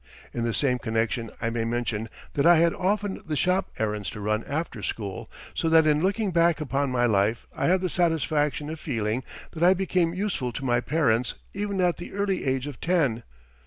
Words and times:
In 0.33 0.43
the 0.43 0.51
same 0.55 0.79
connection 0.79 1.29
I 1.41 1.51
may 1.51 1.63
mention 1.63 2.09
that 2.33 2.43
I 2.47 2.55
had 2.57 2.73
often 2.73 3.21
the 3.23 3.35
shop 3.35 3.69
errands 3.77 4.09
to 4.09 4.19
run 4.19 4.43
after 4.45 4.81
school, 4.81 5.29
so 5.53 5.69
that 5.69 5.85
in 5.85 6.01
looking 6.01 6.31
back 6.31 6.59
upon 6.59 6.89
my 6.89 7.05
life 7.05 7.45
I 7.55 7.67
have 7.67 7.81
the 7.81 7.87
satisfaction 7.87 8.71
of 8.71 8.79
feeling 8.79 9.23
that 9.51 9.61
I 9.61 9.75
became 9.75 10.15
useful 10.15 10.51
to 10.53 10.65
my 10.65 10.79
parents 10.81 11.35
even 11.53 11.79
at 11.81 11.97
the 11.97 12.13
early 12.13 12.45
age 12.45 12.65
of 12.65 12.81
ten. 12.81 13.21